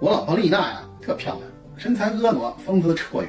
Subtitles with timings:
[0.00, 1.42] 我老婆丽娜呀，特漂亮，
[1.76, 3.28] 身材婀娜，风姿绰约。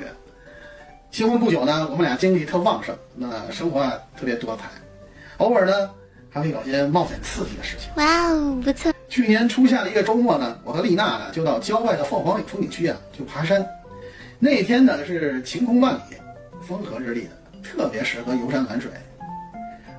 [1.11, 4.63] 新婚不久呢，我们俩精力特旺盛，那生活啊特别多彩，
[5.37, 5.89] 偶尔呢
[6.29, 7.91] 还会搞些冒险刺激的事情。
[7.97, 8.93] 哇哦，不错。
[9.09, 13.67] 去年初夏的一个周末呢，我和丽娜呢就到郊外的凤凰岭风景区啊去爬山。
[14.39, 16.15] 那天呢是晴空万里，
[16.65, 17.31] 风和日丽的，
[17.61, 18.89] 特别适合游山玩水。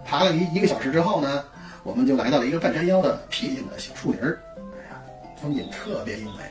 [0.07, 1.45] 爬了一一个小时之后呢，
[1.85, 4.41] 我们就来到了一个半山腰的僻静的小树林儿。
[4.57, 5.03] 哎呀，
[5.37, 6.45] 风景特别优美。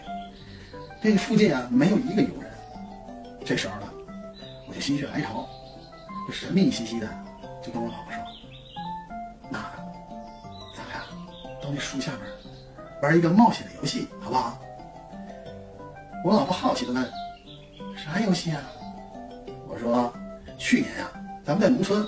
[1.02, 2.52] 这附近啊没有一个游人。
[3.46, 3.88] 这时候呢，
[4.68, 5.48] 我就心血来潮，
[6.28, 7.08] 就神秘兮兮的
[7.62, 8.24] 就跟我老婆说
[9.50, 9.60] ：“那，
[10.76, 11.02] 咱俩
[11.62, 12.22] 到那树下面
[13.02, 14.60] 玩一个冒险的游戏，好不好？”
[16.24, 17.04] 我老婆好奇的问
[17.98, 18.62] ：“啥游戏啊？”
[19.68, 20.13] 我说
[20.60, 21.10] ：“去年呀、
[21.44, 22.05] 咱们在农村，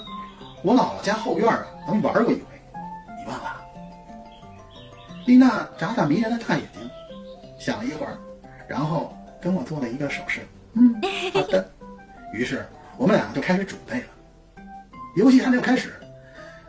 [0.61, 2.41] 我姥姥家后院啊，咱们玩过一回，？”
[5.25, 6.89] 丽娜眨眨迷人的大眼睛，
[7.59, 8.17] 想了一会儿，
[8.67, 10.41] 然后跟我做了一个手势，
[10.73, 10.93] 嗯，
[11.33, 11.69] 好的。
[12.33, 12.65] 于是
[12.97, 14.05] 我们俩就开始准备了。
[15.15, 15.93] 游戏还没有开始，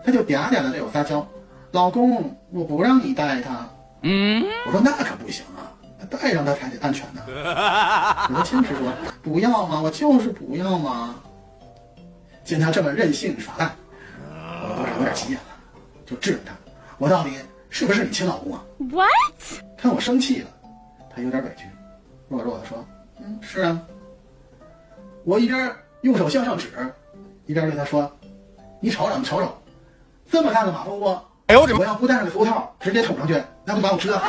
[0.05, 1.27] 他就嗲嗲的对我撒娇
[1.73, 3.67] ：“老公，我不让你带他。”
[4.03, 5.73] 嗯，我说那可不行啊，
[6.11, 7.23] 带上他才得安全呢。
[8.37, 11.15] 我坚持说不要嘛，我就是不要嘛。
[12.45, 13.71] 见他这么任性耍赖，
[14.31, 15.47] 我多少有点急眼了，
[16.05, 16.53] 就质问他
[16.99, 17.31] ：“我到底
[17.75, 19.11] 是不是你亲老公啊？” What？
[19.77, 20.49] 看我生气了，
[21.13, 21.67] 他有点委屈，
[22.29, 22.87] 弱弱的说
[23.19, 23.83] ：“嗯，是啊。”
[25.27, 26.69] 我一边用手向上指，
[27.47, 28.09] 一边对他说
[28.79, 29.53] ：“你瞅瞅，你瞅瞅，
[30.31, 31.81] 这么大的马蜂窝，哎呦我的妈！
[31.81, 34.23] 我要不戴上个头套，直接捅上去，那不把我蛰了。”